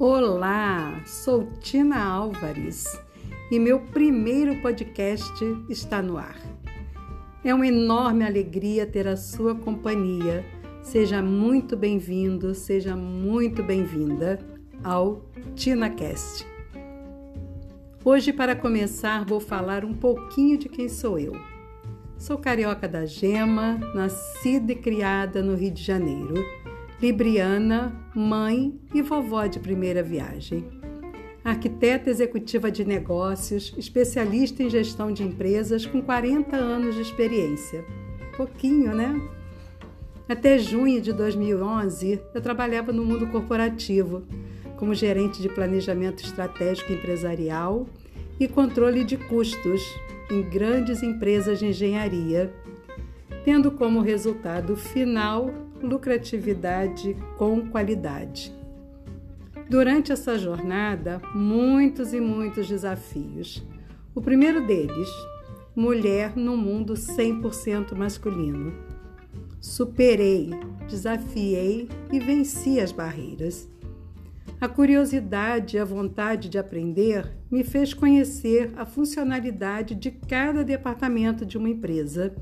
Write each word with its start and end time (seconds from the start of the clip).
Olá, 0.00 1.02
sou 1.04 1.48
Tina 1.58 2.00
Álvares 2.00 2.84
e 3.50 3.58
meu 3.58 3.80
primeiro 3.80 4.54
podcast 4.62 5.34
está 5.68 6.00
no 6.00 6.16
ar. 6.16 6.38
É 7.42 7.52
uma 7.52 7.66
enorme 7.66 8.24
alegria 8.24 8.86
ter 8.86 9.08
a 9.08 9.16
sua 9.16 9.56
companhia. 9.56 10.46
Seja 10.82 11.20
muito 11.20 11.76
bem-vindo, 11.76 12.54
seja 12.54 12.94
muito 12.94 13.60
bem-vinda 13.60 14.38
ao 14.84 15.24
TinaCast. 15.56 16.46
Hoje, 18.04 18.32
para 18.32 18.54
começar, 18.54 19.24
vou 19.24 19.40
falar 19.40 19.84
um 19.84 19.94
pouquinho 19.94 20.56
de 20.56 20.68
quem 20.68 20.88
sou 20.88 21.18
eu. 21.18 21.32
Sou 22.16 22.38
carioca 22.38 22.86
da 22.86 23.04
Gema, 23.04 23.80
nascida 23.96 24.70
e 24.70 24.76
criada 24.76 25.42
no 25.42 25.56
Rio 25.56 25.72
de 25.72 25.82
Janeiro 25.82 26.36
libriana, 27.00 27.94
mãe 28.14 28.78
e 28.92 29.00
vovó 29.02 29.46
de 29.46 29.60
primeira 29.60 30.02
viagem. 30.02 30.64
Arquiteta 31.44 32.10
executiva 32.10 32.70
de 32.70 32.84
negócios, 32.84 33.72
especialista 33.78 34.62
em 34.62 34.68
gestão 34.68 35.12
de 35.12 35.22
empresas 35.22 35.86
com 35.86 36.02
40 36.02 36.56
anos 36.56 36.96
de 36.96 37.02
experiência. 37.02 37.84
Pouquinho, 38.36 38.94
né? 38.94 39.20
Até 40.28 40.58
junho 40.58 41.00
de 41.00 41.12
2011, 41.12 42.20
eu 42.34 42.40
trabalhava 42.40 42.92
no 42.92 43.04
mundo 43.04 43.28
corporativo, 43.28 44.24
como 44.76 44.94
gerente 44.94 45.40
de 45.40 45.48
planejamento 45.48 46.22
estratégico 46.22 46.92
empresarial 46.92 47.86
e 48.38 48.46
controle 48.46 49.04
de 49.04 49.16
custos 49.16 49.82
em 50.30 50.42
grandes 50.42 51.02
empresas 51.02 51.60
de 51.60 51.66
engenharia, 51.66 52.52
tendo 53.44 53.70
como 53.70 54.00
resultado 54.00 54.76
final 54.76 55.50
lucratividade 55.82 57.16
com 57.36 57.68
qualidade. 57.68 58.54
Durante 59.68 60.12
essa 60.12 60.38
jornada, 60.38 61.20
muitos 61.34 62.12
e 62.14 62.20
muitos 62.20 62.66
desafios. 62.66 63.62
O 64.14 64.20
primeiro 64.20 64.66
deles, 64.66 65.08
mulher 65.76 66.36
no 66.36 66.56
mundo 66.56 66.94
100% 66.94 67.94
masculino. 67.94 68.72
Superei, 69.60 70.50
desafiei 70.88 71.88
e 72.10 72.18
venci 72.18 72.80
as 72.80 72.92
barreiras. 72.92 73.68
A 74.60 74.66
curiosidade 74.66 75.76
e 75.76 75.80
a 75.80 75.84
vontade 75.84 76.48
de 76.48 76.58
aprender 76.58 77.32
me 77.50 77.62
fez 77.62 77.94
conhecer 77.94 78.72
a 78.76 78.84
funcionalidade 78.84 79.94
de 79.94 80.10
cada 80.10 80.64
departamento 80.64 81.46
de 81.46 81.56
uma 81.56 81.68
empresa 81.68 82.34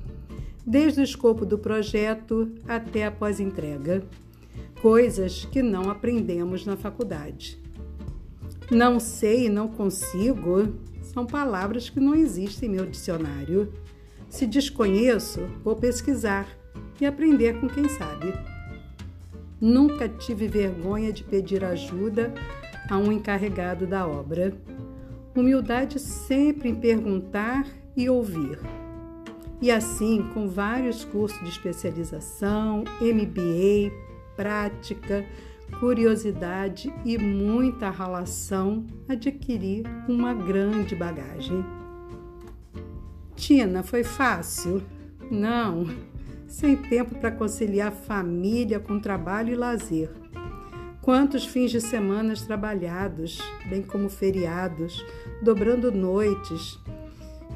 desde 0.66 1.00
o 1.00 1.04
escopo 1.04 1.46
do 1.46 1.56
projeto 1.56 2.50
até 2.66 3.06
a 3.06 3.10
pós-entrega, 3.10 4.02
coisas 4.82 5.44
que 5.44 5.62
não 5.62 5.88
aprendemos 5.88 6.66
na 6.66 6.76
faculdade. 6.76 7.56
Não 8.68 8.98
sei 8.98 9.46
e 9.46 9.48
não 9.48 9.68
consigo 9.68 10.74
são 11.02 11.24
palavras 11.24 11.88
que 11.88 12.00
não 12.00 12.14
existem 12.14 12.68
em 12.68 12.72
meu 12.72 12.84
dicionário. 12.84 13.72
Se 14.28 14.44
desconheço, 14.44 15.40
vou 15.62 15.76
pesquisar 15.76 16.48
e 17.00 17.06
aprender 17.06 17.60
com 17.60 17.68
quem 17.68 17.88
sabe. 17.88 18.34
Nunca 19.60 20.08
tive 20.08 20.48
vergonha 20.48 21.12
de 21.12 21.22
pedir 21.22 21.64
ajuda 21.64 22.34
a 22.90 22.98
um 22.98 23.12
encarregado 23.12 23.86
da 23.86 24.06
obra. 24.06 24.52
Humildade 25.34 25.98
sempre 26.00 26.70
em 26.70 26.74
perguntar 26.74 27.66
e 27.96 28.10
ouvir 28.10 28.58
e 29.60 29.70
assim 29.70 30.22
com 30.34 30.48
vários 30.48 31.04
cursos 31.04 31.40
de 31.40 31.48
especialização, 31.48 32.84
MBA, 33.00 33.92
prática, 34.36 35.24
curiosidade 35.80 36.92
e 37.04 37.18
muita 37.18 37.90
relação, 37.90 38.86
adquiri 39.08 39.82
uma 40.08 40.32
grande 40.32 40.94
bagagem. 40.94 41.64
Tina, 43.34 43.82
foi 43.82 44.02
fácil? 44.02 44.82
Não, 45.30 45.86
sem 46.46 46.76
tempo 46.76 47.14
para 47.16 47.30
conciliar 47.30 47.92
família 47.92 48.78
com 48.78 49.00
trabalho 49.00 49.52
e 49.52 49.56
lazer. 49.56 50.10
Quantos 51.02 51.44
fins 51.44 51.70
de 51.70 51.80
semana 51.80 52.34
trabalhados, 52.34 53.38
bem 53.68 53.82
como 53.82 54.08
feriados, 54.08 55.04
dobrando 55.40 55.92
noites, 55.92 56.80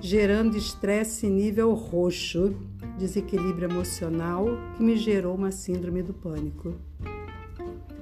gerando 0.01 0.57
estresse 0.57 1.29
nível 1.29 1.75
roxo, 1.75 2.57
desequilíbrio 2.99 3.71
emocional 3.71 4.47
que 4.77 4.83
me 4.83 4.97
gerou 4.97 5.35
uma 5.35 5.51
síndrome 5.51 6.03
do 6.03 6.15
pânico. 6.15 6.75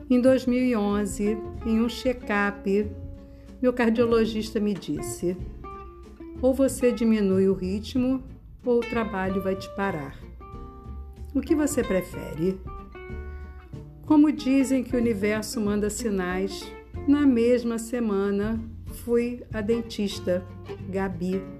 Em 0.09 0.20
2011, 0.20 1.36
em 1.66 1.81
um 1.81 1.88
check-up, 1.88 2.91
meu 3.60 3.72
cardiologista 3.72 4.60
me 4.60 4.72
disse: 4.72 5.36
ou 6.41 6.54
você 6.54 6.92
diminui 6.92 7.48
o 7.48 7.54
ritmo 7.54 8.22
ou 8.65 8.78
o 8.78 8.80
trabalho 8.80 9.42
vai 9.42 9.56
te 9.56 9.69
parar. 9.75 10.16
O 11.34 11.41
que 11.41 11.54
você 11.54 11.82
prefere? 11.82 12.60
Como 14.06 14.32
dizem 14.32 14.82
que 14.82 14.97
o 14.97 14.98
universo 14.98 15.60
manda 15.60 15.91
sinais, 15.91 16.66
na 17.06 17.26
mesma 17.26 17.78
semana 17.78 18.59
fui 19.04 19.42
a 19.53 19.60
dentista, 19.60 20.42
Gabi 20.88 21.57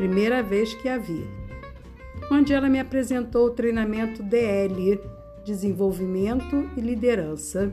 primeira 0.00 0.42
vez 0.42 0.72
que 0.72 0.88
a 0.88 0.96
vi, 0.96 1.28
onde 2.30 2.54
ela 2.54 2.70
me 2.70 2.80
apresentou 2.80 3.48
o 3.48 3.50
treinamento 3.50 4.22
DL, 4.22 4.98
Desenvolvimento 5.44 6.70
e 6.74 6.80
Liderança. 6.80 7.70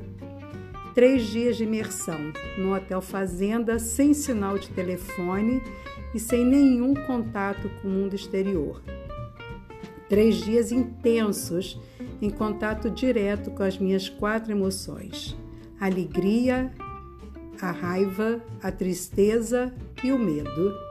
Três 0.93 1.25
dias 1.27 1.55
de 1.55 1.63
imersão 1.63 2.19
no 2.57 2.75
Hotel 2.75 2.99
Fazenda, 2.99 3.79
sem 3.79 4.13
sinal 4.13 4.57
de 4.57 4.69
telefone 4.71 5.63
e 6.13 6.19
sem 6.19 6.43
nenhum 6.43 6.93
contato 6.93 7.71
com 7.81 7.87
o 7.87 7.91
mundo 7.91 8.13
exterior. 8.13 8.83
Três 10.09 10.35
dias 10.35 10.69
intensos 10.73 11.79
em 12.21 12.29
contato 12.29 12.89
direto 12.89 13.51
com 13.51 13.63
as 13.63 13.77
minhas 13.77 14.09
quatro 14.09 14.51
emoções: 14.51 15.33
a 15.79 15.85
alegria, 15.85 16.73
a 17.61 17.71
raiva, 17.71 18.43
a 18.61 18.69
tristeza 18.69 19.73
e 20.03 20.11
o 20.11 20.19
medo. 20.19 20.86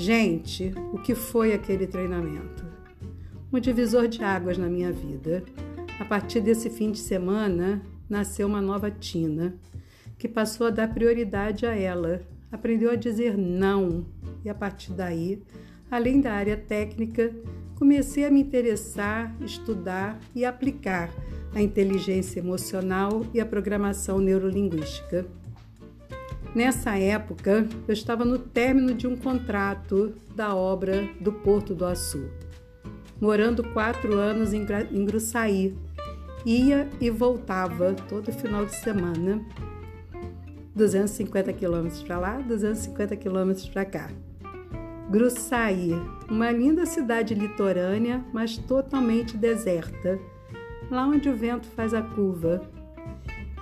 Gente, 0.00 0.72
o 0.92 0.98
que 0.98 1.12
foi 1.12 1.52
aquele 1.52 1.84
treinamento? 1.84 2.64
Um 3.52 3.58
divisor 3.58 4.06
de 4.06 4.22
águas 4.22 4.56
na 4.56 4.68
minha 4.68 4.92
vida. 4.92 5.42
A 5.98 6.04
partir 6.04 6.40
desse 6.40 6.70
fim 6.70 6.92
de 6.92 7.00
semana, 7.00 7.82
nasceu 8.08 8.46
uma 8.46 8.62
nova 8.62 8.92
Tina, 8.92 9.56
que 10.16 10.28
passou 10.28 10.68
a 10.68 10.70
dar 10.70 10.94
prioridade 10.94 11.66
a 11.66 11.74
ela, 11.74 12.22
aprendeu 12.52 12.92
a 12.92 12.94
dizer 12.94 13.36
não, 13.36 14.06
e 14.44 14.48
a 14.48 14.54
partir 14.54 14.92
daí, 14.92 15.42
além 15.90 16.20
da 16.20 16.32
área 16.32 16.56
técnica, 16.56 17.34
comecei 17.74 18.24
a 18.24 18.30
me 18.30 18.40
interessar, 18.40 19.34
estudar 19.42 20.16
e 20.32 20.44
aplicar 20.44 21.10
a 21.52 21.60
inteligência 21.60 22.38
emocional 22.38 23.26
e 23.34 23.40
a 23.40 23.46
programação 23.46 24.20
neurolinguística. 24.20 25.26
Nessa 26.54 26.98
época, 26.98 27.68
eu 27.86 27.92
estava 27.92 28.24
no 28.24 28.38
término 28.38 28.94
de 28.94 29.06
um 29.06 29.16
contrato 29.16 30.14
da 30.34 30.54
obra 30.54 31.08
do 31.20 31.30
Porto 31.30 31.74
do 31.74 31.84
Açu, 31.84 32.30
morando 33.20 33.62
quatro 33.72 34.14
anos 34.14 34.52
em 34.52 34.64
Gruçaí. 35.04 35.76
Ia 36.46 36.88
e 37.00 37.10
voltava 37.10 37.94
todo 38.08 38.32
final 38.32 38.64
de 38.64 38.74
semana, 38.76 39.44
250 40.74 41.52
quilômetros 41.52 42.02
para 42.02 42.18
lá, 42.18 42.38
250 42.38 43.16
quilômetros 43.16 43.68
para 43.68 43.84
cá. 43.84 44.10
Gruçaí, 45.10 45.92
uma 46.30 46.50
linda 46.50 46.86
cidade 46.86 47.34
litorânea, 47.34 48.24
mas 48.32 48.56
totalmente 48.56 49.36
deserta, 49.36 50.18
lá 50.90 51.06
onde 51.06 51.28
o 51.28 51.36
vento 51.36 51.66
faz 51.68 51.92
a 51.92 52.00
curva, 52.00 52.62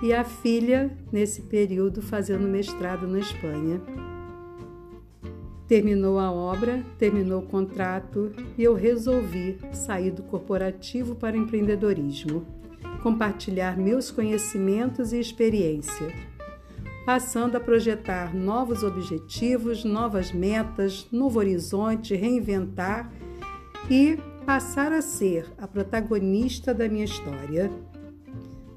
e 0.01 0.13
a 0.13 0.23
filha, 0.23 0.91
nesse 1.11 1.43
período, 1.43 2.01
fazendo 2.01 2.47
mestrado 2.47 3.07
na 3.07 3.19
Espanha. 3.19 3.81
Terminou 5.67 6.17
a 6.17 6.31
obra, 6.31 6.83
terminou 6.97 7.41
o 7.41 7.45
contrato 7.45 8.31
e 8.57 8.63
eu 8.63 8.73
resolvi 8.73 9.59
sair 9.73 10.11
do 10.11 10.23
corporativo 10.23 11.15
para 11.15 11.35
o 11.35 11.39
empreendedorismo, 11.39 12.45
compartilhar 13.03 13.77
meus 13.77 14.09
conhecimentos 14.09 15.11
e 15.11 15.19
experiência, 15.19 16.13
passando 17.05 17.57
a 17.57 17.59
projetar 17.59 18.33
novos 18.33 18.81
objetivos, 18.81 19.83
novas 19.83 20.31
metas, 20.31 21.07
novo 21.11 21.39
horizonte, 21.39 22.15
reinventar 22.15 23.11
e 23.89 24.17
passar 24.45 24.93
a 24.93 25.01
ser 25.01 25.47
a 25.57 25.67
protagonista 25.67 26.73
da 26.73 26.87
minha 26.87 27.03
história. 27.03 27.69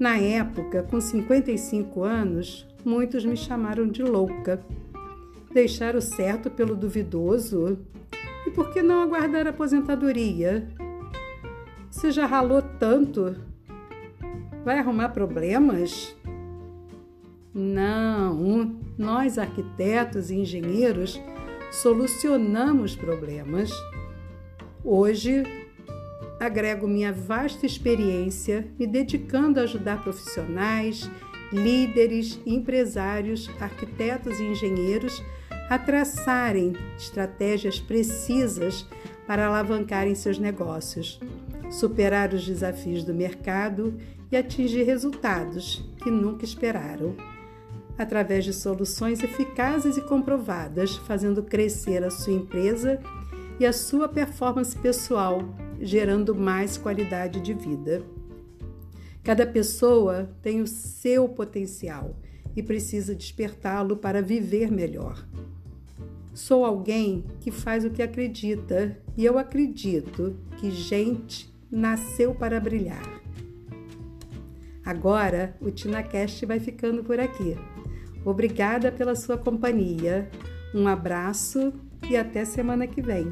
Na 0.01 0.17
época, 0.17 0.81
com 0.81 0.99
55 0.99 2.03
anos, 2.03 2.67
muitos 2.83 3.23
me 3.23 3.37
chamaram 3.37 3.87
de 3.87 4.01
louca. 4.01 4.59
Deixar 5.53 5.95
o 5.95 6.01
certo 6.01 6.49
pelo 6.49 6.75
duvidoso? 6.75 7.77
E 8.47 8.49
por 8.49 8.73
que 8.73 8.81
não 8.81 9.03
aguardar 9.03 9.45
a 9.45 9.51
aposentadoria? 9.51 10.67
Você 11.91 12.09
já 12.09 12.25
ralou 12.25 12.63
tanto? 12.63 13.35
Vai 14.65 14.79
arrumar 14.79 15.09
problemas? 15.09 16.17
Não, 17.53 18.75
nós 18.97 19.37
arquitetos 19.37 20.31
e 20.31 20.35
engenheiros 20.37 21.21
solucionamos 21.71 22.95
problemas. 22.95 23.69
Hoje, 24.83 25.43
agrego 26.41 26.87
minha 26.87 27.13
vasta 27.13 27.67
experiência 27.67 28.67
me 28.79 28.87
dedicando 28.87 29.59
a 29.59 29.63
ajudar 29.63 30.01
profissionais, 30.01 31.07
líderes, 31.53 32.39
empresários, 32.47 33.47
arquitetos 33.59 34.39
e 34.39 34.45
engenheiros 34.45 35.23
a 35.69 35.77
traçarem 35.77 36.73
estratégias 36.97 37.79
precisas 37.79 38.87
para 39.27 39.45
alavancarem 39.45 40.15
seus 40.15 40.39
negócios, 40.39 41.19
superar 41.69 42.33
os 42.33 42.43
desafios 42.43 43.03
do 43.03 43.13
mercado 43.13 43.93
e 44.31 44.35
atingir 44.35 44.81
resultados 44.81 45.85
que 46.01 46.09
nunca 46.09 46.43
esperaram. 46.43 47.15
Através 47.99 48.45
de 48.45 48.53
soluções 48.53 49.21
eficazes 49.21 49.95
e 49.95 50.01
comprovadas, 50.01 50.95
fazendo 50.95 51.43
crescer 51.43 52.03
a 52.03 52.09
sua 52.09 52.33
empresa 52.33 52.99
e 53.59 53.65
a 53.65 53.71
sua 53.71 54.09
performance 54.09 54.75
pessoal, 54.75 55.45
gerando 55.81 56.35
mais 56.35 56.77
qualidade 56.77 57.41
de 57.41 57.53
vida. 57.53 58.03
Cada 59.23 59.45
pessoa 59.45 60.29
tem 60.41 60.61
o 60.61 60.67
seu 60.67 61.27
potencial 61.29 62.15
e 62.55 62.63
precisa 62.63 63.15
despertá-lo 63.15 63.97
para 63.97 64.21
viver 64.21 64.71
melhor. 64.71 65.27
Sou 66.33 66.65
alguém 66.65 67.25
que 67.39 67.51
faz 67.51 67.83
o 67.83 67.89
que 67.89 68.01
acredita 68.01 68.97
e 69.17 69.25
eu 69.25 69.37
acredito 69.37 70.37
que 70.57 70.71
gente 70.71 71.53
nasceu 71.69 72.33
para 72.33 72.59
brilhar. 72.59 73.21
Agora 74.83 75.55
o 75.61 75.69
TinaCast 75.69 76.45
vai 76.45 76.59
ficando 76.59 77.03
por 77.03 77.19
aqui. 77.19 77.55
Obrigada 78.25 78.91
pela 78.91 79.15
sua 79.15 79.37
companhia. 79.37 80.29
Um 80.73 80.87
abraço 80.87 81.73
e 82.09 82.15
até 82.15 82.45
semana 82.45 82.87
que 82.87 83.01
vem. 83.01 83.31